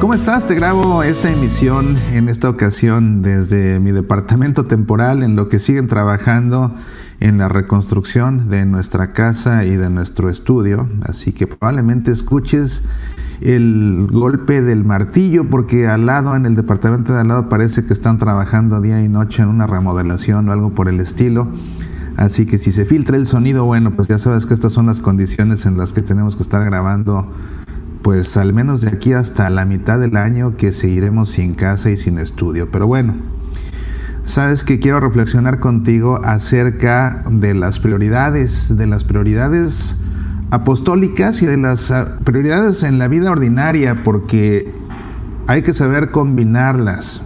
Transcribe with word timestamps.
¿Cómo 0.00 0.14
estás? 0.14 0.46
Te 0.46 0.54
grabo 0.54 1.02
esta 1.02 1.28
emisión 1.28 1.96
en 2.12 2.28
esta 2.28 2.48
ocasión 2.48 3.20
desde 3.20 3.80
mi 3.80 3.90
departamento 3.90 4.66
temporal 4.66 5.24
en 5.24 5.34
lo 5.34 5.48
que 5.48 5.58
siguen 5.58 5.88
trabajando 5.88 6.72
en 7.18 7.36
la 7.38 7.48
reconstrucción 7.48 8.48
de 8.48 8.64
nuestra 8.64 9.12
casa 9.12 9.64
y 9.64 9.74
de 9.74 9.90
nuestro 9.90 10.30
estudio. 10.30 10.88
Así 11.02 11.32
que 11.32 11.48
probablemente 11.48 12.12
escuches 12.12 12.84
el 13.40 14.06
golpe 14.08 14.62
del 14.62 14.84
martillo 14.84 15.50
porque 15.50 15.88
al 15.88 16.06
lado, 16.06 16.36
en 16.36 16.46
el 16.46 16.54
departamento 16.54 17.12
de 17.12 17.22
al 17.22 17.28
lado, 17.28 17.48
parece 17.48 17.84
que 17.84 17.92
están 17.92 18.18
trabajando 18.18 18.80
día 18.80 19.02
y 19.02 19.08
noche 19.08 19.42
en 19.42 19.48
una 19.48 19.66
remodelación 19.66 20.48
o 20.48 20.52
algo 20.52 20.70
por 20.70 20.88
el 20.88 21.00
estilo. 21.00 21.48
Así 22.16 22.46
que 22.46 22.58
si 22.58 22.70
se 22.70 22.84
filtra 22.84 23.16
el 23.16 23.26
sonido, 23.26 23.64
bueno, 23.64 23.92
pues 23.92 24.06
ya 24.06 24.18
sabes 24.18 24.46
que 24.46 24.54
estas 24.54 24.72
son 24.72 24.86
las 24.86 25.00
condiciones 25.00 25.66
en 25.66 25.76
las 25.76 25.92
que 25.92 26.02
tenemos 26.02 26.36
que 26.36 26.42
estar 26.44 26.64
grabando 26.64 27.32
pues 28.08 28.38
al 28.38 28.54
menos 28.54 28.80
de 28.80 28.88
aquí 28.88 29.12
hasta 29.12 29.50
la 29.50 29.66
mitad 29.66 30.00
del 30.00 30.16
año 30.16 30.56
que 30.56 30.72
seguiremos 30.72 31.28
sin 31.28 31.54
casa 31.54 31.90
y 31.90 31.98
sin 31.98 32.16
estudio. 32.16 32.70
Pero 32.70 32.86
bueno, 32.86 33.12
sabes 34.24 34.64
que 34.64 34.78
quiero 34.78 34.98
reflexionar 34.98 35.60
contigo 35.60 36.18
acerca 36.24 37.22
de 37.30 37.52
las 37.52 37.80
prioridades, 37.80 38.78
de 38.78 38.86
las 38.86 39.04
prioridades 39.04 39.96
apostólicas 40.50 41.42
y 41.42 41.46
de 41.46 41.58
las 41.58 41.90
ah, 41.90 42.16
prioridades 42.24 42.82
en 42.82 42.98
la 42.98 43.08
vida 43.08 43.30
ordinaria, 43.30 44.02
porque 44.02 44.72
hay 45.46 45.60
que 45.60 45.74
saber 45.74 46.10
combinarlas. 46.10 47.20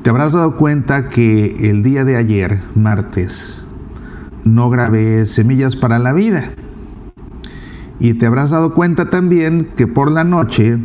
Te 0.00 0.08
habrás 0.08 0.32
dado 0.32 0.56
cuenta 0.56 1.10
que 1.10 1.68
el 1.68 1.82
día 1.82 2.06
de 2.06 2.16
ayer, 2.16 2.58
martes, 2.74 3.66
no 4.44 4.70
grabé 4.70 5.26
Semillas 5.26 5.76
para 5.76 5.98
la 5.98 6.14
Vida. 6.14 6.52
Y 7.98 8.14
te 8.14 8.26
habrás 8.26 8.50
dado 8.50 8.74
cuenta 8.74 9.10
también 9.10 9.70
que 9.76 9.86
por 9.86 10.10
la 10.10 10.24
noche 10.24 10.78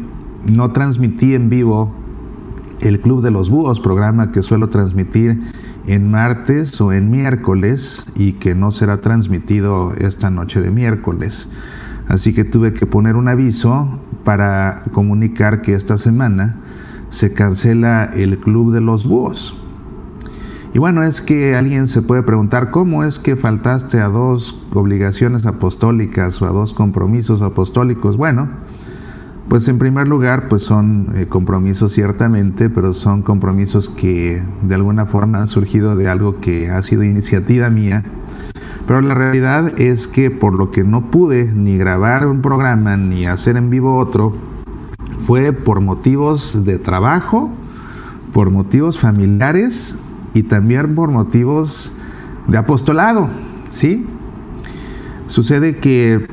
no 0.55 0.71
transmití 0.71 1.35
en 1.35 1.49
vivo 1.49 1.93
el 2.79 2.99
Club 2.99 3.21
de 3.21 3.31
los 3.31 3.49
Búhos, 3.49 3.79
programa 3.79 4.31
que 4.31 4.41
suelo 4.41 4.69
transmitir 4.69 5.41
en 5.87 6.09
martes 6.09 6.79
o 6.81 6.93
en 6.93 7.11
miércoles 7.11 8.05
y 8.15 8.33
que 8.33 8.55
no 8.55 8.71
será 8.71 8.97
transmitido 8.97 9.93
esta 9.93 10.29
noche 10.29 10.61
de 10.61 10.71
miércoles. 10.71 11.47
Así 12.07 12.33
que 12.33 12.43
tuve 12.43 12.73
que 12.73 12.85
poner 12.85 13.15
un 13.15 13.27
aviso 13.27 13.99
para 14.23 14.83
comunicar 14.91 15.61
que 15.61 15.73
esta 15.73 15.97
semana 15.97 16.57
se 17.09 17.33
cancela 17.33 18.05
el 18.05 18.39
Club 18.39 18.71
de 18.71 18.81
los 18.81 19.05
Búhos. 19.05 19.60
Y 20.73 20.79
bueno, 20.79 21.03
es 21.03 21.21
que 21.21 21.55
alguien 21.57 21.89
se 21.89 22.01
puede 22.01 22.23
preguntar, 22.23 22.71
¿cómo 22.71 23.03
es 23.03 23.19
que 23.19 23.35
faltaste 23.35 23.99
a 23.99 24.07
dos 24.07 24.57
obligaciones 24.73 25.45
apostólicas 25.45 26.41
o 26.41 26.45
a 26.45 26.51
dos 26.51 26.73
compromisos 26.73 27.41
apostólicos? 27.41 28.15
Bueno, 28.15 28.47
pues 29.49 29.67
en 29.67 29.77
primer 29.77 30.07
lugar, 30.07 30.47
pues 30.47 30.63
son 30.63 31.09
eh, 31.13 31.25
compromisos 31.27 31.91
ciertamente, 31.91 32.69
pero 32.69 32.93
son 32.93 33.21
compromisos 33.21 33.89
que 33.89 34.41
de 34.61 34.75
alguna 34.75 35.07
forma 35.07 35.39
han 35.39 35.47
surgido 35.49 35.97
de 35.97 36.07
algo 36.07 36.39
que 36.39 36.69
ha 36.69 36.81
sido 36.83 37.03
iniciativa 37.03 37.69
mía. 37.69 38.05
Pero 38.87 39.01
la 39.01 39.13
realidad 39.13 39.77
es 39.77 40.07
que 40.07 40.31
por 40.31 40.53
lo 40.53 40.71
que 40.71 40.85
no 40.85 41.11
pude 41.11 41.51
ni 41.53 41.77
grabar 41.77 42.25
un 42.27 42.41
programa 42.41 42.95
ni 42.95 43.25
hacer 43.25 43.57
en 43.57 43.69
vivo 43.69 43.97
otro, 43.97 44.33
fue 45.19 45.51
por 45.51 45.81
motivos 45.81 46.63
de 46.63 46.79
trabajo, 46.79 47.51
por 48.31 48.51
motivos 48.51 48.99
familiares 48.99 49.97
y 50.33 50.43
también 50.43 50.95
por 50.95 51.11
motivos 51.11 51.91
de 52.47 52.57
apostolado, 52.57 53.29
¿sí? 53.69 54.05
Sucede 55.27 55.77
que 55.77 56.27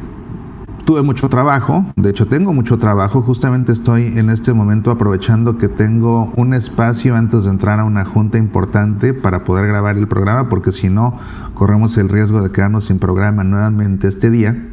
tuve 0.85 1.03
mucho 1.03 1.29
trabajo, 1.29 1.85
de 1.97 2.09
hecho 2.09 2.27
tengo 2.27 2.55
mucho 2.55 2.79
trabajo, 2.79 3.21
justamente 3.21 3.73
estoy 3.73 4.07
en 4.19 4.31
este 4.31 4.55
momento 4.55 4.91
aprovechando 4.91 5.59
que 5.59 5.69
tengo 5.69 6.33
un 6.37 6.55
espacio 6.55 7.15
antes 7.15 7.45
de 7.45 7.51
entrar 7.51 7.79
a 7.79 7.85
una 7.85 8.07
junta 8.07 8.39
importante 8.39 9.13
para 9.13 9.45
poder 9.45 9.67
grabar 9.67 9.99
el 9.99 10.09
programa, 10.09 10.49
porque 10.49 10.73
si 10.73 10.89
no, 10.89 11.19
corremos 11.53 11.99
el 11.99 12.09
riesgo 12.09 12.41
de 12.41 12.51
quedarnos 12.53 12.87
sin 12.87 12.99
programa 12.99 13.45
nuevamente 13.45 14.09
este 14.09 14.31
día. 14.31 14.67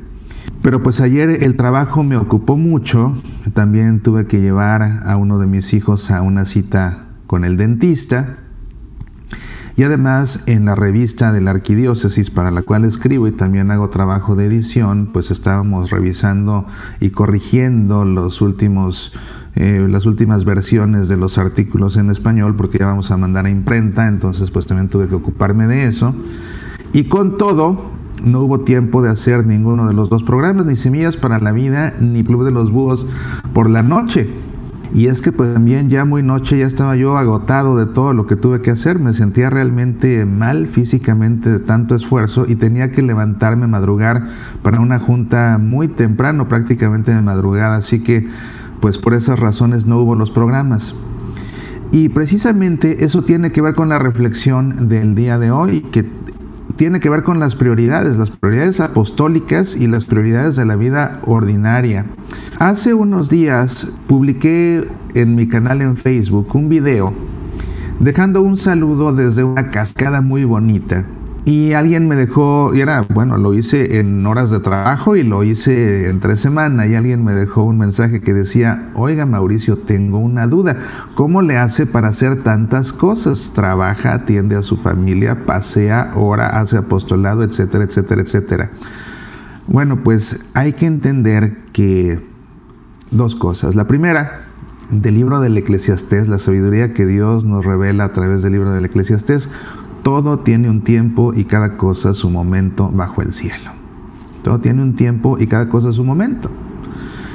Pero 0.62 0.82
pues 0.82 1.02
ayer 1.02 1.44
el 1.44 1.58
trabajo 1.58 2.02
me 2.04 2.16
ocupó 2.16 2.56
mucho, 2.56 3.14
también 3.54 4.00
tuve 4.00 4.26
que 4.26 4.40
llevar 4.40 4.84
a 4.84 5.18
uno 5.18 5.38
de 5.38 5.48
mis 5.48 5.74
hijos 5.74 6.12
a 6.12 6.22
una 6.22 6.46
cita 6.46 7.08
con 7.28 7.44
el 7.44 7.58
dentista, 7.58 8.38
y 9.78 9.84
además 9.84 10.44
en 10.46 10.66
la 10.66 10.76
revista 10.76 11.34
de 11.34 11.42
la 11.42 11.52
arquidiócesis 11.52 12.32
para 12.32 12.52
la 12.52 12.62
cual 12.62 12.86
escribo 12.86 13.28
y 13.28 13.32
también 13.32 13.72
hago 13.72 13.90
trabajo 13.90 14.36
de 14.36 14.46
edición, 14.46 15.10
pues 15.12 15.32
estábamos 15.32 15.90
revisando 15.90 16.66
y 17.02 17.10
corrigiendo 17.10 18.06
los 18.06 18.42
últimos, 18.42 19.14
eh, 19.56 19.86
las 19.90 20.06
últimas 20.06 20.46
versiones 20.46 21.10
de 21.10 21.18
los 21.18 21.38
artículos 21.38 21.98
en 21.98 22.10
español 22.10 22.56
porque 22.56 22.78
ya 22.80 22.86
vamos 22.86 23.12
a 23.12 23.18
mandar 23.18 23.46
a 23.46 23.50
imprenta, 23.50 24.08
entonces 24.08 24.50
pues 24.50 24.66
también 24.66 24.90
tuve 24.90 25.10
que 25.10 25.16
ocuparme 25.16 25.68
de 25.68 25.86
eso. 25.86 26.16
Y 26.94 27.06
con 27.06 27.38
todo, 27.38 27.92
no 28.24 28.40
hubo 28.42 28.62
tiempo 28.62 29.02
de 29.02 29.10
hacer 29.10 29.46
ninguno 29.46 29.88
de 29.88 29.94
los 29.94 30.10
dos 30.10 30.24
programas, 30.24 30.66
ni 30.66 30.78
Semillas 30.78 31.18
para 31.18 31.40
la 31.40 31.52
Vida, 31.52 31.94
ni 32.00 32.24
Club 32.24 32.46
de 32.46 32.52
los 32.52 32.72
Búhos 32.72 33.08
por 33.54 33.70
la 33.70 33.84
noche. 33.84 34.30
Y 34.96 35.08
es 35.08 35.22
que 35.22 35.34
pues 35.34 35.54
también 35.54 35.90
ya 35.90 36.06
muy 36.06 36.24
noche 36.24 36.58
ya 36.58 36.66
estaba 36.66 36.96
yo 36.96 37.18
agotado 37.18 37.76
de 37.76 37.86
todo 37.86 38.14
lo 38.14 38.28
que 38.28 38.38
tuve 38.38 38.62
que 38.62 38.72
hacer, 38.72 38.98
me 38.98 39.14
sentía 39.14 39.50
realmente 39.50 40.26
mal 40.26 40.68
físicamente 40.68 41.52
de 41.52 41.60
tanto 41.60 41.96
esfuerzo 41.96 42.46
y 42.48 42.56
tenía 42.56 42.90
que 42.92 43.02
levantarme, 43.02 43.68
madrugar 43.68 44.26
para 44.64 44.80
una 44.80 44.98
junta 45.00 45.58
muy 45.58 45.90
temprano, 45.90 46.48
prácticamente 46.48 47.14
de 47.14 47.22
madrugada, 47.22 47.76
así 47.76 48.00
que 48.00 48.26
pues 48.80 48.98
por 48.98 49.14
esas 49.14 49.38
razones 49.38 49.86
no 49.86 50.00
hubo 50.00 50.16
los 50.16 50.32
programas. 50.32 50.96
Y 51.92 52.08
precisamente 52.08 53.04
eso 53.04 53.22
tiene 53.22 53.52
que 53.52 53.62
ver 53.62 53.76
con 53.76 53.90
la 53.90 54.00
reflexión 54.00 54.88
del 54.88 55.14
día 55.14 55.38
de 55.38 55.52
hoy, 55.52 55.82
que 55.82 56.10
tiene 56.76 57.00
que 57.00 57.10
ver 57.10 57.24
con 57.24 57.40
las 57.40 57.56
prioridades, 57.56 58.18
las 58.18 58.30
prioridades 58.30 58.80
apostólicas 58.80 59.76
y 59.76 59.88
las 59.88 60.06
prioridades 60.06 60.56
de 60.56 60.66
la 60.66 60.76
vida 60.76 61.22
ordinaria. 61.26 62.06
Hace 62.60 62.94
unos 62.94 63.30
días 63.30 63.88
publiqué 64.08 64.88
en 65.14 65.36
mi 65.36 65.48
canal 65.48 65.82
en 65.82 65.98
Facebook 65.98 66.54
un 66.56 66.70
video 66.70 67.14
dejando 68.00 68.42
un 68.42 68.58
saludo 68.58 69.14
desde 69.14 69.44
una 69.44 69.72
cascada 69.72 70.22
muy 70.22 70.44
bonita 70.44 71.06
y 71.46 71.74
alguien 71.74 72.08
me 72.08 72.16
dejó, 72.16 72.74
y 72.74 72.82
era, 72.82 73.06
bueno, 73.14 73.38
lo 73.38 73.54
hice 73.54 74.00
en 74.00 74.26
horas 74.26 74.50
de 74.50 74.60
trabajo 74.60 75.16
y 75.16 75.24
lo 75.24 75.44
hice 75.44 76.10
en 76.10 76.20
tres 76.20 76.40
semanas, 76.40 76.88
y 76.88 76.96
alguien 76.96 77.24
me 77.24 77.34
dejó 77.34 77.64
un 77.64 77.78
mensaje 77.78 78.20
que 78.20 78.34
decía, 78.34 78.90
oiga 78.96 79.28
Mauricio, 79.28 79.78
tengo 79.78 80.18
una 80.18 80.48
duda, 80.48 80.76
¿cómo 81.14 81.44
le 81.44 81.58
hace 81.58 81.86
para 81.86 82.08
hacer 82.08 82.42
tantas 82.42 82.92
cosas? 82.92 83.52
Trabaja, 83.54 84.16
atiende 84.16 84.56
a 84.56 84.64
su 84.64 84.78
familia, 84.78 85.46
pasea, 85.46 86.12
ora, 86.16 86.60
hace 86.60 86.78
apostolado, 86.78 87.44
etcétera, 87.44 87.84
etcétera, 87.84 88.24
etcétera. 88.24 88.72
Bueno, 89.68 90.04
pues 90.04 90.48
hay 90.56 90.74
que 90.74 90.88
entender 90.88 91.58
que 91.74 92.20
dos 93.12 93.36
cosas. 93.36 93.76
La 93.76 93.86
primera, 93.86 94.48
del 94.90 95.16
libro 95.16 95.40
del 95.40 95.58
Eclesiastés, 95.58 96.28
la 96.28 96.40
sabiduría 96.40 96.94
que 96.94 97.06
Dios 97.06 97.46
nos 97.46 97.66
revela 97.66 98.06
a 98.06 98.12
través 98.12 98.42
del 98.42 98.54
libro 98.54 98.72
del 98.72 98.86
Eclesiastés, 98.86 99.50
todo 100.06 100.38
tiene 100.38 100.70
un 100.70 100.82
tiempo 100.84 101.34
y 101.34 101.46
cada 101.46 101.78
cosa 101.78 102.14
su 102.14 102.30
momento 102.30 102.92
bajo 102.94 103.24
el 103.24 103.34
cielo. 103.34 103.72
Todo 104.44 104.60
tiene 104.60 104.84
un 104.84 104.96
tiempo 104.96 105.38
y 105.40 105.48
cada 105.48 105.68
cosa 105.68 105.92
su 105.92 106.04
momento. 106.04 106.52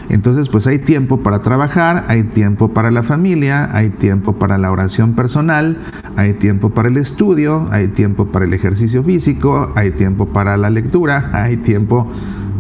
Entonces, 0.09 0.49
pues 0.49 0.69
hay 0.69 0.79
tiempo 0.79 1.21
para 1.21 1.43
trabajar, 1.43 2.05
hay 2.07 2.23
tiempo 2.23 2.69
para 2.69 2.93
la 2.93 3.03
familia, 3.03 3.69
hay 3.73 3.91
tiempo 3.91 4.35
para 4.39 4.57
la 4.57 4.71
oración 4.71 5.15
personal, 5.15 5.79
hay 6.15 6.35
tiempo 6.35 6.71
para 6.71 6.89
el 6.89 6.97
estudio, 6.97 7.67
hay 7.73 7.89
tiempo 7.89 8.27
para 8.27 8.45
el 8.45 8.55
ejercicio 8.55 9.03
físico, 9.03 9.73
hay 9.75 9.91
tiempo 9.91 10.27
para 10.27 10.57
la 10.57 10.71
lectura, 10.71 11.29
hay 11.33 11.57
tiempo 11.57 12.09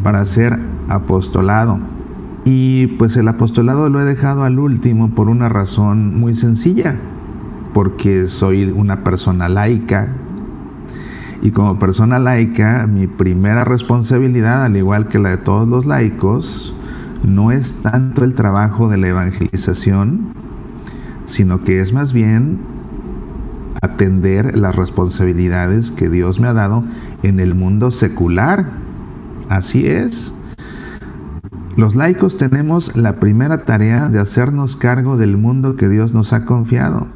para 0.02 0.22
hacer 0.22 0.58
apostolado. 0.88 1.78
Y 2.44 2.88
pues 2.98 3.16
el 3.16 3.28
apostolado 3.28 3.88
lo 3.88 4.00
he 4.00 4.04
dejado 4.04 4.42
al 4.42 4.58
último 4.58 5.10
por 5.10 5.28
una 5.28 5.48
razón 5.48 6.18
muy 6.18 6.34
sencilla, 6.34 6.96
porque 7.72 8.26
soy 8.28 8.64
una 8.64 9.04
persona 9.04 9.48
laica. 9.48 10.14
Y 11.42 11.52
como 11.52 11.78
persona 11.78 12.18
laica, 12.18 12.86
mi 12.86 13.06
primera 13.06 13.64
responsabilidad, 13.64 14.64
al 14.64 14.76
igual 14.76 15.08
que 15.08 15.18
la 15.18 15.30
de 15.30 15.36
todos 15.38 15.66
los 15.68 15.86
laicos, 15.86 16.74
no 17.22 17.52
es 17.52 17.82
tanto 17.82 18.24
el 18.24 18.34
trabajo 18.34 18.88
de 18.88 18.98
la 18.98 19.08
evangelización, 19.08 20.34
sino 21.24 21.62
que 21.62 21.80
es 21.80 21.92
más 21.92 22.12
bien 22.12 22.60
atender 23.82 24.56
las 24.56 24.76
responsabilidades 24.76 25.90
que 25.90 26.10
Dios 26.10 26.40
me 26.40 26.48
ha 26.48 26.52
dado 26.52 26.84
en 27.22 27.40
el 27.40 27.54
mundo 27.54 27.90
secular. 27.90 28.66
Así 29.48 29.86
es. 29.86 30.34
Los 31.76 31.94
laicos 31.94 32.36
tenemos 32.36 32.96
la 32.96 33.16
primera 33.16 33.64
tarea 33.64 34.08
de 34.08 34.18
hacernos 34.18 34.76
cargo 34.76 35.16
del 35.16 35.36
mundo 35.38 35.76
que 35.76 35.88
Dios 35.88 36.12
nos 36.12 36.32
ha 36.32 36.44
confiado, 36.44 37.08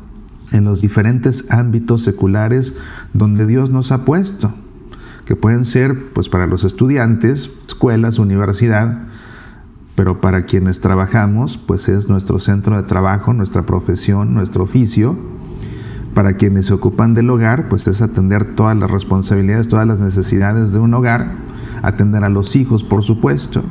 en 0.54 0.64
los 0.64 0.80
diferentes 0.80 1.50
ámbitos 1.50 2.02
seculares 2.02 2.76
donde 3.12 3.44
Dios 3.44 3.70
nos 3.70 3.92
ha 3.92 4.04
puesto, 4.04 4.54
que 5.24 5.36
pueden 5.36 5.64
ser, 5.64 6.12
pues 6.12 6.28
para 6.28 6.46
los 6.46 6.64
estudiantes, 6.64 7.50
escuelas, 7.66 8.18
universidad, 8.18 9.02
pero 9.96 10.20
para 10.20 10.42
quienes 10.42 10.80
trabajamos, 10.80 11.58
pues 11.58 11.88
es 11.88 12.08
nuestro 12.08 12.38
centro 12.38 12.76
de 12.76 12.82
trabajo, 12.82 13.32
nuestra 13.32 13.62
profesión, 13.66 14.34
nuestro 14.34 14.64
oficio. 14.64 15.16
Para 16.14 16.34
quienes 16.34 16.66
se 16.66 16.74
ocupan 16.74 17.14
del 17.14 17.30
hogar, 17.30 17.68
pues 17.68 17.86
es 17.88 18.00
atender 18.00 18.54
todas 18.54 18.76
las 18.76 18.90
responsabilidades, 18.90 19.68
todas 19.68 19.86
las 19.86 19.98
necesidades 19.98 20.72
de 20.72 20.78
un 20.78 20.94
hogar, 20.94 21.34
atender 21.82 22.22
a 22.22 22.28
los 22.28 22.54
hijos, 22.54 22.84
por 22.84 23.02
supuesto. 23.02 23.64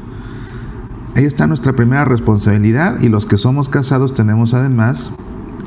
Ahí 1.16 1.26
está 1.26 1.48
nuestra 1.48 1.74
primera 1.74 2.06
responsabilidad 2.06 3.00
y 3.02 3.08
los 3.08 3.26
que 3.26 3.38
somos 3.38 3.70
casados 3.70 4.14
tenemos 4.14 4.54
además 4.54 5.12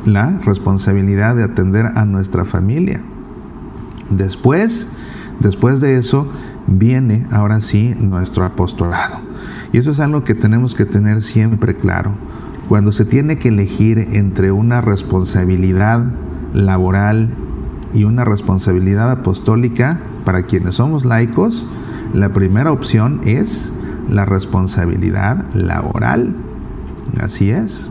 la 0.06 0.38
responsabilidad 0.44 1.36
de 1.36 1.44
atender 1.44 1.86
a 1.94 2.04
nuestra 2.04 2.44
familia. 2.44 3.02
Después, 4.08 4.88
después 5.40 5.80
de 5.80 5.98
eso, 5.98 6.28
viene 6.66 7.26
ahora 7.30 7.60
sí 7.60 7.94
nuestro 7.98 8.44
apostolado. 8.44 9.18
Y 9.72 9.78
eso 9.78 9.90
es 9.90 10.00
algo 10.00 10.24
que 10.24 10.34
tenemos 10.34 10.74
que 10.74 10.86
tener 10.86 11.22
siempre 11.22 11.74
claro. 11.74 12.12
Cuando 12.68 12.92
se 12.92 13.04
tiene 13.04 13.38
que 13.38 13.48
elegir 13.48 13.98
entre 14.12 14.52
una 14.52 14.80
responsabilidad 14.80 16.04
laboral 16.52 17.30
y 17.92 18.04
una 18.04 18.24
responsabilidad 18.24 19.10
apostólica, 19.10 20.00
para 20.24 20.42
quienes 20.42 20.76
somos 20.76 21.04
laicos, 21.04 21.66
la 22.12 22.32
primera 22.32 22.72
opción 22.72 23.20
es 23.24 23.72
la 24.08 24.24
responsabilidad 24.24 25.44
laboral. 25.54 26.34
Así 27.20 27.50
es. 27.50 27.90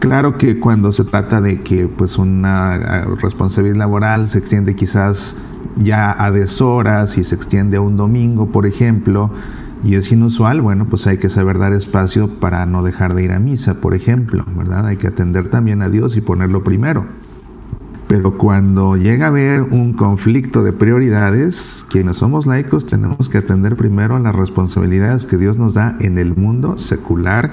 Claro 0.00 0.38
que 0.38 0.58
cuando 0.58 0.92
se 0.92 1.04
trata 1.04 1.42
de 1.42 1.60
que 1.60 1.86
pues 1.86 2.16
una 2.16 2.72
ah, 2.72 3.04
responsabilidad 3.20 3.76
laboral 3.76 4.30
se 4.30 4.38
extiende 4.38 4.74
quizás 4.74 5.36
ya 5.76 6.16
a 6.18 6.30
deshoras 6.30 7.18
y 7.18 7.24
se 7.24 7.34
extiende 7.34 7.76
a 7.76 7.82
un 7.82 7.98
domingo, 7.98 8.46
por 8.46 8.64
ejemplo, 8.64 9.30
y 9.82 9.96
es 9.96 10.10
inusual, 10.10 10.62
bueno, 10.62 10.86
pues 10.86 11.06
hay 11.06 11.18
que 11.18 11.28
saber 11.28 11.58
dar 11.58 11.74
espacio 11.74 12.40
para 12.40 12.64
no 12.64 12.82
dejar 12.82 13.14
de 13.14 13.24
ir 13.24 13.32
a 13.32 13.40
misa, 13.40 13.74
por 13.74 13.94
ejemplo, 13.94 14.42
¿verdad? 14.56 14.86
Hay 14.86 14.96
que 14.96 15.06
atender 15.06 15.48
también 15.48 15.82
a 15.82 15.90
Dios 15.90 16.16
y 16.16 16.22
ponerlo 16.22 16.64
primero. 16.64 17.04
Pero 18.08 18.38
cuando 18.38 18.96
llega 18.96 19.26
a 19.26 19.28
haber 19.28 19.62
un 19.64 19.92
conflicto 19.92 20.62
de 20.62 20.72
prioridades, 20.72 21.84
quienes 21.90 22.16
somos 22.16 22.46
laicos 22.46 22.86
tenemos 22.86 23.28
que 23.28 23.36
atender 23.36 23.76
primero 23.76 24.18
las 24.18 24.34
responsabilidades 24.34 25.26
que 25.26 25.36
Dios 25.36 25.58
nos 25.58 25.74
da 25.74 25.96
en 26.00 26.16
el 26.16 26.34
mundo 26.34 26.78
secular 26.78 27.52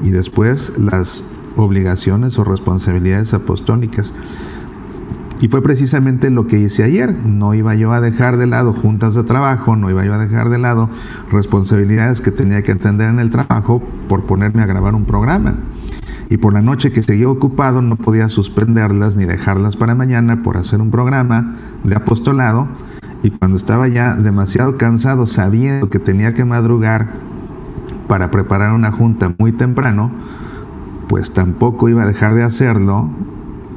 y 0.00 0.10
después 0.10 0.78
las 0.78 1.24
obligaciones 1.56 2.38
o 2.38 2.44
responsabilidades 2.44 3.34
apostólicas. 3.34 4.14
Y 5.40 5.48
fue 5.48 5.62
precisamente 5.62 6.30
lo 6.30 6.46
que 6.46 6.58
hice 6.58 6.82
ayer. 6.82 7.14
No 7.14 7.54
iba 7.54 7.74
yo 7.76 7.92
a 7.92 8.00
dejar 8.00 8.38
de 8.38 8.46
lado 8.46 8.72
juntas 8.72 9.14
de 9.14 9.22
trabajo, 9.22 9.76
no 9.76 9.88
iba 9.88 10.04
yo 10.04 10.14
a 10.14 10.18
dejar 10.18 10.48
de 10.48 10.58
lado 10.58 10.90
responsabilidades 11.30 12.20
que 12.20 12.32
tenía 12.32 12.62
que 12.62 12.72
atender 12.72 13.08
en 13.08 13.20
el 13.20 13.30
trabajo 13.30 13.82
por 14.08 14.24
ponerme 14.24 14.62
a 14.62 14.66
grabar 14.66 14.94
un 14.94 15.04
programa. 15.04 15.54
Y 16.28 16.38
por 16.38 16.52
la 16.52 16.60
noche 16.60 16.92
que 16.92 17.02
seguía 17.02 17.28
ocupado 17.28 17.82
no 17.82 17.96
podía 17.96 18.28
suspenderlas 18.28 19.16
ni 19.16 19.24
dejarlas 19.24 19.76
para 19.76 19.94
mañana 19.94 20.42
por 20.42 20.56
hacer 20.56 20.80
un 20.80 20.90
programa 20.90 21.54
de 21.84 21.94
apostolado. 21.94 22.68
Y 23.22 23.30
cuando 23.30 23.56
estaba 23.56 23.88
ya 23.88 24.14
demasiado 24.14 24.76
cansado 24.76 25.26
sabiendo 25.26 25.88
que 25.88 25.98
tenía 25.98 26.34
que 26.34 26.44
madrugar 26.44 27.08
para 28.08 28.30
preparar 28.30 28.72
una 28.72 28.90
junta 28.90 29.34
muy 29.38 29.52
temprano, 29.52 30.10
pues 31.08 31.32
tampoco 31.32 31.88
iba 31.88 32.02
a 32.02 32.06
dejar 32.06 32.34
de 32.34 32.42
hacerlo 32.42 33.10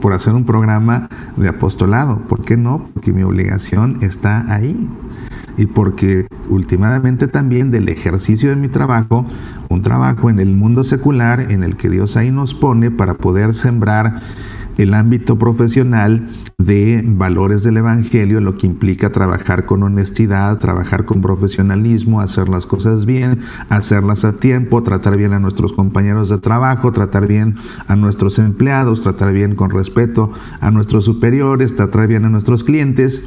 por 0.01 0.13
hacer 0.13 0.33
un 0.33 0.45
programa 0.45 1.09
de 1.37 1.47
apostolado. 1.47 2.19
¿Por 2.27 2.41
qué 2.41 2.57
no? 2.57 2.83
Porque 2.93 3.13
mi 3.13 3.23
obligación 3.23 3.99
está 4.01 4.53
ahí. 4.53 4.89
Y 5.57 5.67
porque 5.67 6.27
últimamente 6.49 7.27
también 7.27 7.71
del 7.71 7.89
ejercicio 7.89 8.49
de 8.49 8.55
mi 8.55 8.67
trabajo, 8.67 9.25
un 9.69 9.81
trabajo 9.81 10.29
en 10.29 10.39
el 10.39 10.55
mundo 10.55 10.83
secular 10.83 11.51
en 11.51 11.63
el 11.63 11.77
que 11.77 11.89
Dios 11.89 12.17
ahí 12.17 12.31
nos 12.31 12.53
pone 12.53 12.89
para 12.89 13.15
poder 13.15 13.53
sembrar 13.53 14.15
el 14.81 14.93
ámbito 14.93 15.37
profesional 15.37 16.27
de 16.57 17.03
valores 17.05 17.63
del 17.63 17.77
Evangelio, 17.77 18.41
lo 18.41 18.57
que 18.57 18.67
implica 18.67 19.11
trabajar 19.11 19.65
con 19.65 19.83
honestidad, 19.83 20.57
trabajar 20.57 21.05
con 21.05 21.21
profesionalismo, 21.21 22.21
hacer 22.21 22.49
las 22.49 22.65
cosas 22.65 23.05
bien, 23.05 23.39
hacerlas 23.69 24.25
a 24.25 24.33
tiempo, 24.33 24.83
tratar 24.83 25.17
bien 25.17 25.33
a 25.33 25.39
nuestros 25.39 25.73
compañeros 25.73 26.29
de 26.29 26.37
trabajo, 26.37 26.91
tratar 26.91 27.27
bien 27.27 27.55
a 27.87 27.95
nuestros 27.95 28.39
empleados, 28.39 29.01
tratar 29.01 29.33
bien 29.33 29.55
con 29.55 29.69
respeto 29.69 30.31
a 30.59 30.71
nuestros 30.71 31.05
superiores, 31.05 31.75
tratar 31.75 32.07
bien 32.07 32.25
a 32.25 32.29
nuestros 32.29 32.63
clientes. 32.63 33.23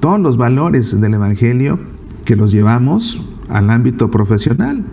Todos 0.00 0.20
los 0.20 0.36
valores 0.36 1.00
del 1.00 1.14
Evangelio 1.14 1.78
que 2.24 2.36
los 2.36 2.52
llevamos 2.52 3.22
al 3.48 3.70
ámbito 3.70 4.10
profesional 4.10 4.84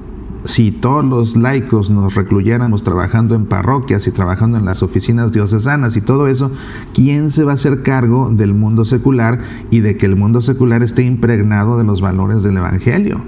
si 0.44 0.72
todos 0.72 1.06
los 1.06 1.38
laicos 1.38 1.90
nos 1.90 2.16
recluyéramos 2.16 2.84
trabajando 2.84 3.36
en 3.36 3.46
parroquias 3.46 4.08
y 4.08 4.12
trabajando 4.12 4.58
en 4.58 4.66
las 4.66 4.82
oficinas 4.82 5.32
diocesanas 5.32 5.96
y 5.98 6.02
todo 6.02 6.28
eso, 6.28 6.52
¿quién 6.94 7.30
se 7.30 7.44
va 7.44 7.52
a 7.52 7.56
hacer 7.56 7.84
cargo 7.84 8.30
del 8.32 8.54
mundo 8.54 8.86
secular 8.86 9.40
y 9.70 9.82
de 9.82 9.98
que 9.98 10.08
el 10.08 10.16
mundo 10.16 10.42
secular 10.42 10.82
esté 10.82 11.04
impregnado 11.04 11.78
de 11.78 11.84
los 11.84 12.02
valores 12.02 12.42
del 12.44 12.58
Evangelio? 12.58 13.22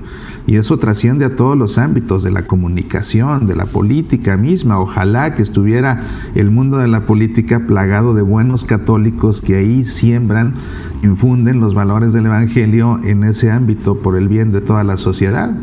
Y 0.45 0.57
eso 0.57 0.77
trasciende 0.77 1.23
a 1.23 1.35
todos 1.35 1.57
los 1.57 1.77
ámbitos 1.77 2.23
de 2.23 2.31
la 2.31 2.45
comunicación, 2.45 3.45
de 3.45 3.55
la 3.55 3.65
política 3.65 4.35
misma. 4.35 4.79
Ojalá 4.79 5.35
que 5.35 5.41
estuviera 5.41 6.03
el 6.35 6.51
mundo 6.51 6.79
de 6.79 6.89
la 6.89 7.01
política 7.01 7.61
plagado 7.65 8.13
de 8.13 8.23
buenos 8.23 8.65
católicos 8.65 9.41
que 9.41 9.55
ahí 9.55 9.85
siembran, 9.85 10.55
infunden 11.01 11.61
los 11.61 11.73
valores 11.73 12.11
del 12.11 12.25
Evangelio 12.25 12.99
en 13.03 13.23
ese 13.23 13.51
ámbito 13.51 13.99
por 13.99 14.17
el 14.17 14.27
bien 14.27 14.51
de 14.51 14.59
toda 14.59 14.83
la 14.83 14.97
sociedad. 14.97 15.55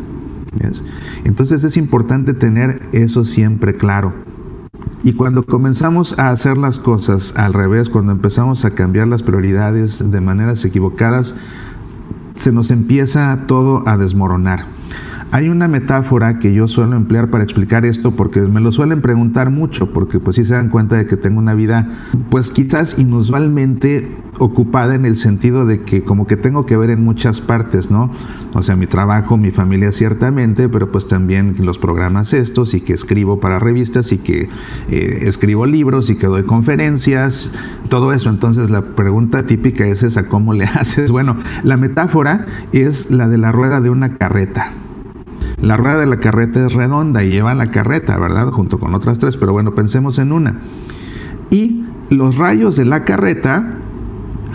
Entonces 1.25 1.65
es 1.65 1.77
importante 1.77 2.35
tener 2.35 2.83
eso 2.93 3.25
siempre 3.25 3.75
claro. 3.75 4.13
Y 5.03 5.15
cuando 5.15 5.45
comenzamos 5.45 6.19
a 6.19 6.31
hacer 6.31 6.59
las 6.59 6.79
cosas 6.79 7.35
al 7.37 7.55
revés, 7.55 7.89
cuando 7.89 8.13
empezamos 8.13 8.65
a 8.65 8.73
cambiar 8.73 9.09
las 9.09 9.23
prioridades 9.23 10.11
de 10.11 10.21
maneras 10.21 10.65
equivocadas, 10.65 11.35
se 12.35 12.53
nos 12.53 12.71
empieza 12.71 13.47
todo 13.47 13.83
a 13.87 13.97
desmoronar. 13.97 14.80
Hay 15.33 15.49
una 15.49 15.69
metáfora 15.69 16.41
que 16.41 16.53
yo 16.53 16.67
suelo 16.67 16.97
emplear 16.97 17.31
para 17.31 17.45
explicar 17.45 17.85
esto 17.85 18.17
porque 18.17 18.41
me 18.41 18.61
lo 18.61 18.73
suelen 18.73 19.01
preguntar 19.01 19.51
mucho, 19.51 19.93
porque 19.93 20.19
pues 20.19 20.35
sí 20.35 20.45
se 20.45 20.55
dan 20.55 20.71
cuenta 20.71 20.97
de 20.97 21.07
que 21.07 21.17
tengo 21.17 21.39
una 21.39 21.55
vida 21.55 21.87
pues 22.31 22.51
quizás 22.51 22.99
inusualmente 22.99 24.11
ocupada 24.41 24.97
en 24.97 25.05
el 25.05 25.17
sentido 25.17 25.67
de 25.67 25.83
que 25.83 26.03
como 26.03 26.27
que 26.27 26.37
tengo 26.37 26.67
que 26.67 26.77
ver 26.77 26.91
en 26.91 27.05
muchas 27.05 27.41
partes, 27.41 27.93
¿no? 27.93 28.11
O 28.55 28.63
sea, 28.63 28.75
mi 28.75 28.89
trabajo, 28.89 29.37
mi 29.37 29.53
familia 29.53 29.93
ciertamente, 29.93 30.69
pero 30.69 30.91
pues 30.91 31.07
también 31.07 31.55
los 31.61 31.79
programas 31.79 32.33
estos 32.33 32.75
y 32.75 32.81
que 32.81 32.95
escribo 32.95 33.39
para 33.39 33.61
revistas 33.61 34.11
y 34.11 34.19
que 34.19 34.49
eh, 34.91 35.23
escribo 35.23 35.65
libros 35.65 36.11
y 36.11 36.17
que 36.17 36.27
doy 36.27 36.43
conferencias, 36.43 37.53
todo 37.89 38.13
eso. 38.13 38.31
Entonces 38.31 38.71
la 38.71 38.83
pregunta 38.83 39.47
típica 39.47 39.87
es 39.87 40.03
esa, 40.03 40.25
¿cómo 40.25 40.55
le 40.55 40.65
haces? 40.75 41.13
Bueno, 41.13 41.37
la 41.63 41.77
metáfora 41.77 42.47
es 42.73 43.13
la 43.13 43.29
de 43.29 43.39
la 43.39 43.53
rueda 43.53 43.81
de 43.81 43.91
una 43.91 44.17
carreta. 44.17 44.73
La 45.63 45.77
rueda 45.77 45.99
de 45.99 46.07
la 46.07 46.21
carreta 46.21 46.65
es 46.65 46.73
redonda 46.73 47.23
y 47.23 47.31
lleva 47.31 47.55
la 47.55 47.71
carreta, 47.71 48.19
¿verdad? 48.19 48.49
Junto 48.51 48.79
con 48.79 48.95
otras 48.95 49.19
tres, 49.19 49.37
pero 49.37 49.53
bueno, 49.53 49.75
pensemos 49.75 50.19
en 50.19 50.33
una. 50.33 50.61
Y 51.51 51.85
los 52.09 52.39
rayos 52.39 52.77
de 52.77 52.87
la 52.87 53.05
carreta 53.05 53.77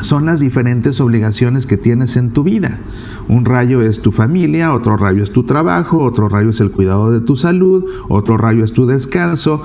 son 0.02 0.26
las 0.26 0.40
diferentes 0.40 1.00
obligaciones 1.00 1.66
que 1.66 1.78
tienes 1.78 2.18
en 2.18 2.32
tu 2.32 2.44
vida. 2.44 2.80
Un 3.28 3.46
rayo 3.46 3.82
es 3.82 4.02
tu 4.02 4.12
familia, 4.12 4.74
otro 4.74 4.98
rayo 4.98 5.24
es 5.24 5.32
tu 5.32 5.44
trabajo, 5.44 6.00
otro 6.00 6.28
rayo 6.30 6.50
es 6.50 6.60
el 6.60 6.72
cuidado 6.72 7.12
de 7.12 7.22
tu 7.22 7.36
salud, 7.36 7.86
otro 8.10 8.38
rayo 8.38 8.64
es 8.64 8.74
tu 8.74 8.86
descanso, 8.86 9.64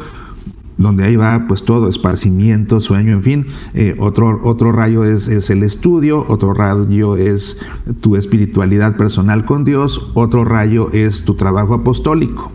donde 0.80 1.04
ahí 1.04 1.14
va 1.14 1.44
pues 1.46 1.62
todo, 1.62 1.88
esparcimiento, 1.88 2.80
sueño, 2.80 3.12
en 3.12 3.22
fin. 3.22 3.46
Eh, 3.74 3.96
otro, 3.98 4.40
otro 4.42 4.72
rayo 4.72 5.04
es, 5.04 5.28
es, 5.28 5.50
el 5.50 5.62
estudio, 5.62 6.24
otro 6.26 6.54
rayo 6.54 7.16
es 7.16 7.58
tu 8.00 8.16
espiritualidad 8.16 8.96
personal 8.96 9.44
con 9.44 9.64
Dios, 9.64 10.10
otro 10.14 10.44
rayo 10.46 10.90
es 10.92 11.24
tu 11.24 11.34
trabajo 11.34 11.74
apostólico. 11.74 12.50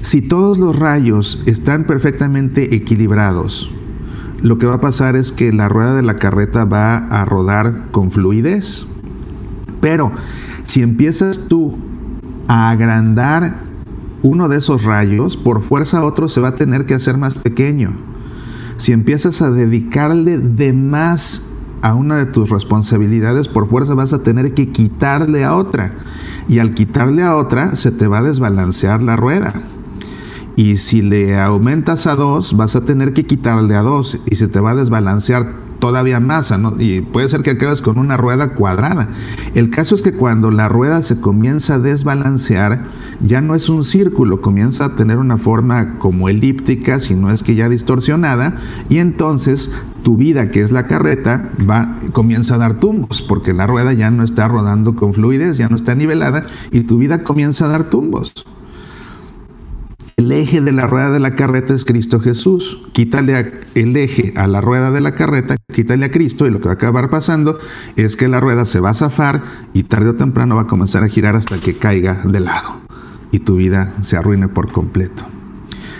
Si 0.00 0.22
todos 0.22 0.56
los 0.56 0.78
rayos 0.78 1.42
están 1.44 1.84
perfectamente 1.84 2.74
equilibrados, 2.74 3.70
lo 4.40 4.56
que 4.56 4.66
va 4.66 4.74
a 4.74 4.80
pasar 4.80 5.14
es 5.14 5.32
que 5.32 5.52
la 5.52 5.68
rueda 5.68 5.94
de 5.94 6.02
la 6.02 6.16
carreta 6.16 6.64
va 6.64 6.96
a 6.96 7.26
rodar 7.26 7.90
con 7.90 8.10
fluidez. 8.10 8.86
Pero 9.82 10.12
si 10.64 10.80
empiezas 10.80 11.46
tú 11.46 11.76
a 12.48 12.70
agrandar 12.70 13.71
uno 14.22 14.48
de 14.48 14.58
esos 14.58 14.84
rayos, 14.84 15.36
por 15.36 15.62
fuerza 15.62 16.04
otro 16.04 16.28
se 16.28 16.40
va 16.40 16.48
a 16.48 16.54
tener 16.54 16.86
que 16.86 16.94
hacer 16.94 17.16
más 17.16 17.34
pequeño. 17.34 17.92
Si 18.76 18.92
empiezas 18.92 19.42
a 19.42 19.50
dedicarle 19.50 20.38
de 20.38 20.72
más 20.72 21.42
a 21.82 21.94
una 21.94 22.16
de 22.16 22.26
tus 22.26 22.50
responsabilidades, 22.50 23.48
por 23.48 23.68
fuerza 23.68 23.94
vas 23.94 24.12
a 24.12 24.22
tener 24.22 24.54
que 24.54 24.68
quitarle 24.70 25.44
a 25.44 25.56
otra. 25.56 25.94
Y 26.48 26.58
al 26.58 26.74
quitarle 26.74 27.22
a 27.22 27.36
otra, 27.36 27.76
se 27.76 27.90
te 27.90 28.06
va 28.06 28.18
a 28.18 28.22
desbalancear 28.22 29.02
la 29.02 29.16
rueda. 29.16 29.52
Y 30.56 30.76
si 30.76 31.02
le 31.02 31.38
aumentas 31.38 32.06
a 32.06 32.14
2, 32.14 32.56
vas 32.56 32.76
a 32.76 32.84
tener 32.84 33.12
que 33.12 33.24
quitarle 33.24 33.74
a 33.74 33.82
2 33.82 34.20
y 34.30 34.36
se 34.36 34.48
te 34.48 34.60
va 34.60 34.72
a 34.72 34.74
desbalancear 34.74 35.52
todavía 35.82 36.20
más. 36.20 36.54
Y 36.78 37.00
puede 37.00 37.28
ser 37.28 37.42
que 37.42 37.50
acabes 37.50 37.82
con 37.82 37.98
una 37.98 38.16
rueda 38.16 38.54
cuadrada. 38.54 39.08
El 39.56 39.68
caso 39.68 39.96
es 39.96 40.02
que 40.02 40.12
cuando 40.12 40.52
la 40.52 40.68
rueda 40.68 41.02
se 41.02 41.20
comienza 41.20 41.74
a 41.74 41.78
desbalancear, 41.80 42.84
ya 43.20 43.40
no 43.40 43.56
es 43.56 43.68
un 43.68 43.84
círculo, 43.84 44.40
comienza 44.40 44.84
a 44.84 44.94
tener 44.94 45.18
una 45.18 45.38
forma 45.38 45.98
como 45.98 46.28
elíptica, 46.28 47.00
si 47.00 47.16
no 47.16 47.32
es 47.32 47.42
que 47.42 47.56
ya 47.56 47.68
distorsionada, 47.68 48.54
y 48.88 48.98
entonces 48.98 49.72
tu 50.04 50.16
vida, 50.16 50.52
que 50.52 50.60
es 50.60 50.70
la 50.70 50.86
carreta, 50.86 51.50
va, 51.68 51.96
comienza 52.12 52.54
a 52.54 52.58
dar 52.58 52.74
tumbos, 52.74 53.20
porque 53.20 53.52
la 53.52 53.66
rueda 53.66 53.92
ya 53.92 54.12
no 54.12 54.22
está 54.22 54.46
rodando 54.46 54.94
con 54.94 55.14
fluidez, 55.14 55.58
ya 55.58 55.68
no 55.68 55.74
está 55.74 55.96
nivelada, 55.96 56.46
y 56.70 56.82
tu 56.82 56.98
vida 56.98 57.24
comienza 57.24 57.64
a 57.64 57.68
dar 57.68 57.90
tumbos. 57.90 58.32
El 60.16 60.30
eje 60.30 60.60
de 60.60 60.72
la 60.72 60.86
rueda 60.86 61.10
de 61.10 61.20
la 61.20 61.34
carreta 61.34 61.74
es 61.74 61.84
Cristo 61.84 62.20
Jesús. 62.20 62.78
Quítale 62.92 63.52
el 63.74 63.96
eje 63.96 64.34
a 64.36 64.46
la 64.46 64.60
rueda 64.60 64.90
de 64.90 65.00
la 65.00 65.14
carreta, 65.14 65.56
quítale 65.72 66.06
a 66.06 66.10
Cristo 66.10 66.46
y 66.46 66.50
lo 66.50 66.60
que 66.60 66.66
va 66.66 66.72
a 66.72 66.74
acabar 66.74 67.10
pasando 67.10 67.58
es 67.96 68.16
que 68.16 68.28
la 68.28 68.40
rueda 68.40 68.64
se 68.64 68.80
va 68.80 68.90
a 68.90 68.94
zafar 68.94 69.42
y 69.72 69.84
tarde 69.84 70.10
o 70.10 70.14
temprano 70.14 70.56
va 70.56 70.62
a 70.62 70.66
comenzar 70.66 71.02
a 71.02 71.08
girar 71.08 71.34
hasta 71.34 71.58
que 71.58 71.76
caiga 71.76 72.20
de 72.24 72.40
lado 72.40 72.82
y 73.30 73.40
tu 73.40 73.56
vida 73.56 73.94
se 74.02 74.16
arruine 74.16 74.48
por 74.48 74.70
completo. 74.70 75.24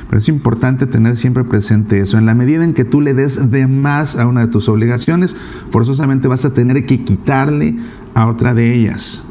Pero 0.09 0.19
es 0.19 0.29
importante 0.29 0.87
tener 0.87 1.17
siempre 1.17 1.43
presente 1.43 1.99
eso. 1.99 2.19
En 2.19 2.27
la 2.27 2.35
medida 2.35 2.65
en 2.65 2.75
que 2.75 2.85
tú 2.85 3.01
le 3.01 3.15
des 3.15 3.51
de 3.51 3.67
más 3.67 4.17
a 4.17 4.27
una 4.27 4.43
de 4.43 4.49
tus 4.49 4.69
obligaciones, 4.69 5.35
forzosamente 5.71 6.29
vas 6.29 6.45
a 6.45 6.53
tener 6.53 6.85
que 6.85 7.03
quitarle 7.03 7.77
a 8.15 8.27
otra 8.27 8.53
de 8.53 8.75
ellas. 8.75 9.25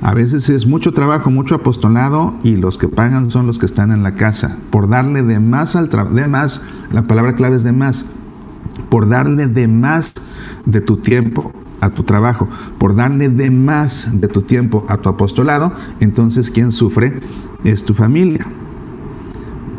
A 0.00 0.14
veces 0.14 0.48
es 0.48 0.66
mucho 0.66 0.92
trabajo, 0.92 1.30
mucho 1.30 1.56
apostolado 1.56 2.34
y 2.44 2.56
los 2.56 2.78
que 2.78 2.88
pagan 2.88 3.30
son 3.30 3.46
los 3.46 3.58
que 3.58 3.66
están 3.66 3.90
en 3.90 4.02
la 4.02 4.14
casa. 4.14 4.56
Por 4.70 4.88
darle 4.88 5.22
de 5.22 5.40
más 5.40 5.74
al 5.74 5.88
trabajo, 5.88 6.14
de 6.14 6.28
más, 6.28 6.60
la 6.92 7.02
palabra 7.02 7.34
clave 7.34 7.56
es 7.56 7.64
de 7.64 7.72
más. 7.72 8.04
Por 8.90 9.08
darle 9.08 9.48
de 9.48 9.66
más 9.66 10.14
de 10.66 10.80
tu 10.80 10.98
tiempo 10.98 11.52
a 11.80 11.90
tu 11.90 12.04
trabajo, 12.04 12.48
por 12.78 12.94
darle 12.94 13.28
de 13.28 13.50
más 13.50 14.20
de 14.20 14.28
tu 14.28 14.42
tiempo 14.42 14.84
a 14.88 14.98
tu 14.98 15.08
apostolado, 15.08 15.72
entonces 16.00 16.50
quien 16.50 16.70
sufre 16.70 17.20
es 17.64 17.84
tu 17.84 17.92
familia. 17.92 18.46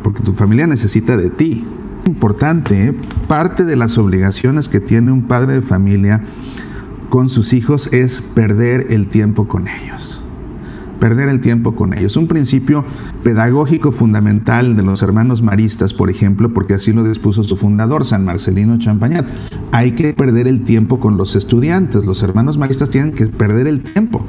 Porque 0.04 0.22
tu 0.22 0.34
familia 0.34 0.68
necesita 0.68 1.16
de 1.16 1.30
ti. 1.30 1.66
Importante, 2.06 2.88
¿eh? 2.88 2.96
parte 3.28 3.64
de 3.64 3.76
las 3.76 3.98
obligaciones 3.98 4.68
que 4.68 4.80
tiene 4.80 5.12
un 5.12 5.24
padre 5.24 5.54
de 5.54 5.62
familia 5.62 6.24
con 7.10 7.28
sus 7.28 7.54
hijos 7.54 7.92
es 7.92 8.22
perder 8.22 8.88
el 8.92 9.08
tiempo 9.08 9.48
con 9.48 9.68
ellos. 9.68 10.22
Perder 11.00 11.30
el 11.30 11.40
tiempo 11.40 11.76
con 11.76 11.94
ellos. 11.94 12.18
Un 12.18 12.28
principio 12.28 12.84
pedagógico 13.24 13.92
fundamental 13.92 14.76
de 14.76 14.84
los 14.84 15.02
hermanos 15.02 15.42
maristas, 15.42 15.94
por 15.94 16.10
ejemplo, 16.10 16.54
porque 16.54 16.74
así 16.74 16.92
lo 16.92 17.06
dispuso 17.06 17.44
su 17.44 17.56
fundador, 17.56 18.04
San 18.04 18.26
Marcelino 18.26 18.78
Champañat. 18.78 19.26
Hay 19.72 19.94
que 19.94 20.14
perder 20.14 20.48
el 20.48 20.66
tiempo 20.66 21.00
con 21.00 21.16
los 21.16 21.38
estudiantes. 21.38 22.06
Los 22.06 22.22
hermanos 22.22 22.58
maristas 22.58 22.90
tienen 22.90 23.14
que 23.14 23.28
perder 23.28 23.68
el 23.68 23.82
tiempo. 23.82 24.26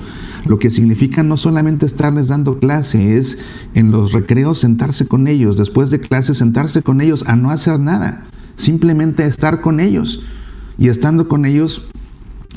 Lo 0.47 0.59
que 0.59 0.71
significa 0.71 1.23
no 1.23 1.37
solamente 1.37 1.87
estarles 1.87 2.29
dando 2.29 2.61
clase, 2.61 3.19
es 3.19 3.39
en 3.75 3.91
los 3.91 4.13
recreos 4.13 4.59
sentarse 4.59 5.07
con 5.07 5.27
ellos, 5.27 5.57
después 5.57 5.91
de 5.91 6.01
clase 6.01 6.35
sentarse 6.35 6.83
con 6.83 7.01
ellos 7.01 7.25
a 7.27 7.37
no 7.37 7.51
hacer 7.51 7.81
nada, 7.81 8.27
simplemente 8.55 9.27
estar 9.27 9.61
con 9.61 9.81
ellos. 9.81 10.23
Y 10.79 10.89
estando 10.89 11.29
con 11.29 11.45
ellos, 11.45 11.91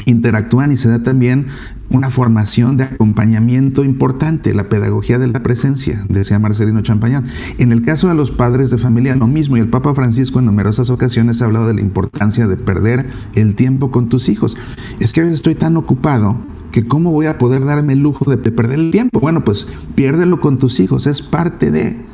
interactúan 0.05 0.71
y 0.71 0.77
se 0.77 0.89
da 0.89 1.03
también 1.03 1.47
una 1.89 2.09
formación 2.09 2.75
de 2.77 2.85
acompañamiento 2.85 3.83
importante, 3.83 4.53
la 4.53 4.67
pedagogía 4.67 5.19
de 5.19 5.27
la 5.27 5.43
presencia, 5.43 6.03
decía 6.09 6.39
Marcelino 6.39 6.81
Champañán. 6.81 7.25
En 7.59 7.71
el 7.71 7.83
caso 7.83 8.07
de 8.07 8.15
los 8.15 8.31
padres 8.31 8.71
de 8.71 8.79
familia, 8.79 9.15
lo 9.15 9.27
mismo, 9.27 9.57
y 9.57 9.59
el 9.59 9.69
Papa 9.69 9.93
Francisco 9.93 10.39
en 10.39 10.45
numerosas 10.45 10.89
ocasiones 10.89 11.41
ha 11.41 11.45
hablado 11.45 11.67
de 11.67 11.75
la 11.75 11.81
importancia 11.81 12.47
de 12.47 12.57
perder 12.57 13.05
el 13.35 13.55
tiempo 13.55 13.91
con 13.91 14.09
tus 14.09 14.27
hijos. 14.29 14.57
Es 14.99 15.13
que 15.13 15.21
a 15.21 15.23
veces 15.23 15.39
estoy 15.39 15.55
tan 15.55 15.77
ocupado 15.77 16.37
que 16.71 16.87
cómo 16.87 17.11
voy 17.11 17.27
a 17.27 17.37
poder 17.37 17.63
darme 17.63 17.93
el 17.93 17.99
lujo 17.99 18.29
de 18.29 18.37
perder 18.37 18.79
el 18.79 18.91
tiempo. 18.91 19.19
Bueno, 19.19 19.41
pues 19.41 19.67
piérdelo 19.93 20.41
con 20.41 20.57
tus 20.57 20.79
hijos, 20.79 21.05
es 21.07 21.21
parte 21.21 21.69
de... 21.69 22.13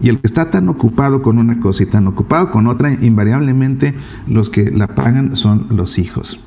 Y 0.00 0.10
el 0.10 0.20
que 0.20 0.26
está 0.26 0.50
tan 0.50 0.68
ocupado 0.68 1.22
con 1.22 1.38
una 1.38 1.58
cosa 1.58 1.82
y 1.82 1.86
tan 1.86 2.06
ocupado 2.06 2.50
con 2.50 2.66
otra, 2.66 2.92
invariablemente 2.92 3.94
los 4.28 4.50
que 4.50 4.70
la 4.70 4.94
pagan 4.94 5.36
son 5.36 5.66
los 5.70 5.98
hijos. 5.98 6.38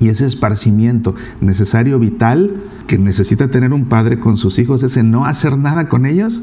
Y 0.00 0.08
ese 0.08 0.26
esparcimiento 0.26 1.14
necesario, 1.40 1.98
vital, 1.98 2.62
que 2.86 2.98
necesita 2.98 3.48
tener 3.48 3.72
un 3.72 3.84
padre 3.84 4.18
con 4.18 4.36
sus 4.36 4.58
hijos, 4.58 4.82
ese 4.82 5.04
no 5.04 5.26
hacer 5.26 5.56
nada 5.56 5.88
con 5.88 6.06
ellos, 6.06 6.42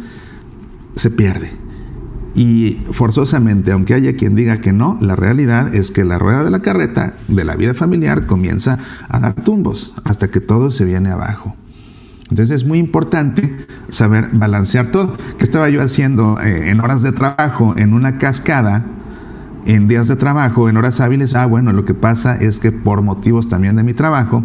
se 0.96 1.10
pierde. 1.10 1.52
Y 2.36 2.78
forzosamente, 2.92 3.72
aunque 3.72 3.96
haya 3.96 4.16
quien 4.16 4.36
diga 4.36 4.62
que 4.62 4.72
no, 4.72 5.00
la 5.02 5.16
realidad 5.16 5.74
es 5.74 5.90
que 5.90 6.06
la 6.06 6.20
rueda 6.20 6.44
de 6.44 6.52
la 6.52 6.60
carreta 6.60 7.16
de 7.28 7.44
la 7.44 7.56
vida 7.56 7.74
familiar 7.74 8.28
comienza 8.28 8.78
a 9.10 9.20
dar 9.20 9.34
tumbos 9.34 9.96
hasta 10.04 10.28
que 10.28 10.40
todo 10.40 10.70
se 10.70 10.86
viene 10.86 11.10
abajo. 11.10 11.56
Entonces 12.30 12.62
es 12.62 12.68
muy 12.68 12.78
importante 12.78 13.66
saber 13.90 14.30
balancear 14.34 14.92
todo. 14.92 15.18
¿Qué 15.40 15.46
estaba 15.46 15.70
yo 15.70 15.82
haciendo 15.82 16.40
eh, 16.40 16.70
en 16.70 16.80
horas 16.80 17.02
de 17.02 17.12
trabajo 17.12 17.74
en 17.76 17.94
una 17.94 18.20
cascada? 18.20 18.86
En 19.68 19.90
días 19.90 20.08
de 20.08 20.16
trabajo, 20.16 20.70
en 20.70 20.78
horas 20.78 21.02
hábiles, 21.02 21.36
ah, 21.36 21.46
bueno, 21.46 21.74
lo 21.74 21.84
que 21.84 21.94
pasa 21.94 22.38
es 22.38 22.60
que 22.62 22.72
por 22.72 23.02
motivos 23.02 23.50
también 23.50 23.76
de 23.76 23.84
mi 23.84 23.94
trabajo, 23.94 24.42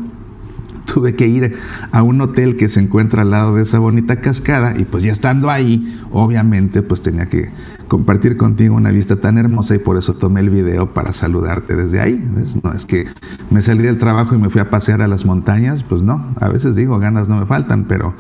tuve 0.93 1.15
que 1.15 1.29
ir 1.29 1.55
a 1.93 2.03
un 2.03 2.21
hotel 2.21 2.57
que 2.57 2.69
se 2.69 2.81
encuentra 2.81 3.23
al 3.23 3.31
lado 3.31 3.55
de 3.55 3.63
esa 3.63 3.79
bonita 3.79 4.17
cascada 4.17 4.75
y 4.77 4.85
pues 4.85 5.05
ya 5.05 5.13
estando 5.13 5.49
ahí, 5.49 6.03
obviamente 6.11 6.83
pues 6.83 7.03
tenía 7.03 7.27
que 7.27 7.51
compartir 7.87 8.37
contigo 8.37 8.75
una 8.75 8.91
vista 8.91 9.15
tan 9.15 9.39
hermosa 9.39 9.77
y 9.77 9.79
por 9.79 9.97
eso 9.97 10.15
tomé 10.15 10.41
el 10.41 10.51
video 10.51 10.93
para 10.93 11.13
saludarte 11.13 11.77
desde 11.77 12.01
ahí. 12.01 12.29
No 12.65 12.73
es 12.73 12.85
que 12.85 13.07
me 13.49 13.63
salí 13.63 13.85
del 13.85 13.99
trabajo 13.99 14.35
y 14.35 14.39
me 14.39 14.51
fui 14.51 14.61
a 14.61 14.71
pasear 14.71 15.03
a 15.03 15.09
las 15.09 15.25
montañas, 15.25 15.85
pues 15.85 16.03
no, 16.03 16.35
a 16.41 16.49
veces 16.49 16.75
digo, 16.75 16.99
ganas 16.99 17.29
no 17.29 17.39
me 17.39 17.47
faltan, 17.47 17.85
pero 17.85 18.13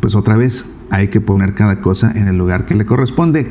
pues 0.00 0.14
otra 0.14 0.36
vez 0.36 0.66
hay 0.90 1.08
que 1.08 1.22
poner 1.22 1.54
cada 1.54 1.80
cosa 1.80 2.12
en 2.14 2.28
el 2.28 2.36
lugar 2.36 2.66
que 2.66 2.74
le 2.74 2.84
corresponde. 2.84 3.50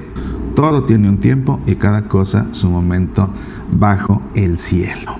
Todo 0.57 0.85
tiene 0.85 1.07
un 1.07 1.19
tiempo 1.19 1.59
y 1.67 1.75
cada 1.75 2.07
cosa 2.07 2.47
su 2.51 2.67
momento 2.71 3.29
bajo 3.71 4.23
el 4.33 4.57
cielo. 4.57 5.13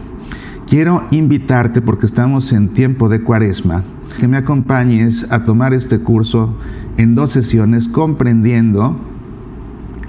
Quiero 0.66 1.04
invitarte, 1.12 1.80
porque 1.84 2.08
estamos 2.08 2.52
en 2.54 2.70
tiempo 2.70 3.08
de 3.08 3.22
cuaresma, 3.22 3.84
que 4.20 4.28
me 4.28 4.38
acompañes 4.38 5.32
a 5.32 5.44
tomar 5.44 5.76
este 5.76 6.00
curso 6.00 6.58
en 6.98 7.14
dos 7.14 7.30
sesiones 7.30 7.88
comprendiendo 7.88 9.00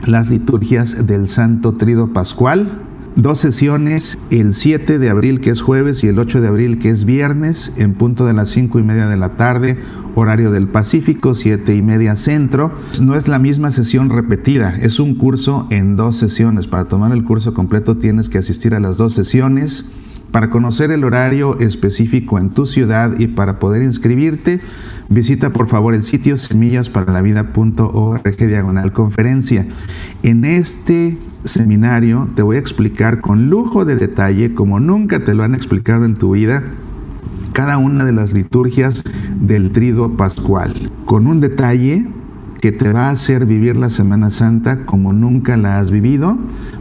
las 0.07 0.31
liturgias 0.31 1.07
del 1.07 1.29
Santo 1.29 1.75
Trido 1.75 2.15
Pascual. 2.15 2.81
Dos 3.15 3.39
sesiones, 3.39 4.17
el 4.31 4.55
7 4.55 4.99
de 4.99 5.11
abril 5.11 5.41
que 5.41 5.51
es 5.51 5.61
jueves 5.61 6.05
y 6.05 6.09
el 6.09 6.19
8 6.19 6.41
de 6.41 6.49
abril 6.49 6.79
que 6.79 6.89
es 6.89 7.05
viernes, 7.05 7.75
en 7.77 7.93
punto 7.93 8.25
de 8.25 8.33
las 8.33 8.49
5 8.49 8.79
y 8.79 8.83
media 8.83 9.09
de 9.09 9.19
la 9.19 9.37
tarde, 9.37 9.79
horario 10.19 10.51
del 10.51 10.69
Pacífico, 10.69 11.35
7 11.35 11.75
y 11.75 11.83
media 11.83 12.17
centro. 12.17 12.73
No 13.01 13.15
es 13.15 13.29
la 13.29 13.39
misma 13.39 13.71
sesión 13.71 14.11
repetida, 14.11 14.77
es 14.81 15.01
un 15.01 15.15
curso 15.15 15.67
en 15.71 15.97
dos 15.97 16.17
sesiones. 16.17 16.67
Para 16.67 16.85
tomar 16.85 17.13
el 17.13 17.25
curso 17.25 17.55
completo 17.55 17.97
tienes 17.97 18.29
que 18.29 18.39
asistir 18.39 18.75
a 18.75 18.81
las 18.81 18.97
dos 18.97 19.15
sesiones 19.15 19.87
Para 20.31 20.51
conocer 20.51 20.91
el 20.91 21.05
horario 21.05 21.59
específico 21.59 22.39
en 22.39 22.51
tu 22.51 22.67
ciudad 22.67 23.19
y 23.19 23.29
para 23.29 23.59
poder 23.59 23.83
inscribirte, 23.83 24.61
visita 25.09 25.55
por 25.55 25.69
favor 25.69 25.95
el 25.95 26.03
sitio 26.03 26.37
semillasparalavida.org 26.37 28.37
diagonal 28.37 28.93
conferencia. 28.93 29.67
En 30.23 30.45
este 30.45 31.17
seminario 31.45 32.29
te 32.35 32.43
voy 32.43 32.57
a 32.57 32.61
explicar 32.61 33.23
con 33.23 33.49
lujo 33.49 33.87
de 33.87 33.97
detalle, 33.97 34.55
como 34.55 34.81
nunca 34.81 35.25
te 35.25 35.35
lo 35.35 35.45
han 35.45 35.55
explicado 35.55 36.05
en 36.05 36.17
tu 36.17 36.33
vida, 36.33 36.63
cada 37.59 37.77
una 37.77 38.05
de 38.05 38.13
las 38.13 38.33
liturgias 38.33 39.03
del 39.41 39.73
trido 39.73 40.17
pascual, 40.17 40.93
con 41.07 41.27
un 41.27 41.41
detalle 41.41 42.07
que 42.61 42.71
te 42.71 42.93
va 42.93 43.09
a 43.09 43.11
hacer 43.11 43.47
vivir 43.47 43.77
la 43.77 43.91
Semana 43.91 44.31
Santa 44.31 44.87
como 44.87 45.13
nunca 45.13 45.57
la 45.57 45.81
has 45.81 45.91
vivido. 45.91 46.39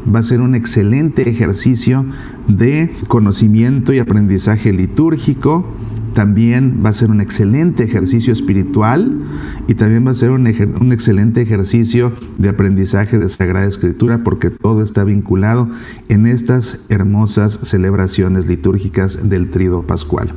Va 0.07 0.19
a 0.19 0.23
ser 0.23 0.39
un 0.39 0.53
excelente 0.53 1.27
ejercicio 1.27 2.05
de 2.47 2.95
conocimiento 3.07 3.91
y 3.91 3.97
aprendizaje 3.97 4.71
litúrgico. 4.71 5.65
También 6.13 6.83
va 6.85 6.89
a 6.89 6.93
ser 6.93 7.09
un 7.09 7.21
excelente 7.21 7.83
ejercicio 7.83 8.31
espiritual 8.31 9.19
y 9.67 9.73
también 9.73 10.05
va 10.05 10.11
a 10.11 10.15
ser 10.15 10.29
un, 10.29 10.45
excelente 10.45 11.41
ejercicio 11.41 12.13
de 12.37 12.49
aprendizaje 12.49 13.17
de 13.17 13.29
Sagrada 13.29 13.65
Escritura 13.65 14.19
porque 14.23 14.51
todo 14.51 14.83
está 14.83 15.03
vinculado 15.03 15.71
en 16.07 16.27
estas 16.27 16.81
hermosas 16.89 17.61
celebraciones 17.63 18.45
litúrgicas 18.45 19.27
del 19.27 19.49
Trido 19.49 19.81
Pascual. 19.81 20.33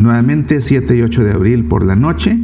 Nuevamente 0.00 0.60
7 0.60 0.96
y 0.96 1.02
8 1.02 1.24
de 1.24 1.32
abril 1.32 1.66
por 1.66 1.84
la 1.84 1.94
noche 1.94 2.40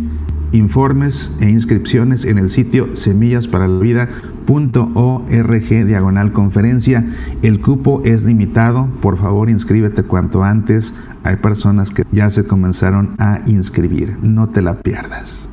Informes 0.53 1.33
e 1.41 1.51
inscripciones 1.51 2.25
en 2.25 2.39
el 2.39 2.51
sitio 2.51 2.95
semillasparalavida.org 2.95 5.87
diagonal 5.87 6.31
conferencia. 6.33 7.05
El 7.43 7.61
cupo 7.61 8.01
es 8.05 8.23
limitado, 8.23 8.89
por 9.03 9.19
favor 9.19 9.51
inscríbete 9.51 10.05
cuanto 10.05 10.45
antes. 10.45 10.95
Hay 11.25 11.35
personas 11.37 11.91
que 11.91 12.05
ya 12.11 12.31
se 12.31 12.47
comenzaron 12.47 13.17
a 13.19 13.41
inscribir, 13.47 14.17
no 14.23 14.49
te 14.49 14.63
la 14.63 14.81
pierdas. 14.81 15.51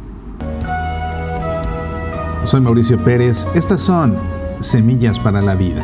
Soy 2.46 2.62
Mauricio 2.62 3.04
Pérez, 3.04 3.46
estas 3.56 3.82
son 3.82 4.16
Semillas 4.60 5.20
para 5.20 5.42
la 5.42 5.56
Vida. 5.56 5.84